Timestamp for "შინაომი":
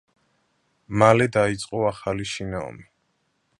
2.33-2.91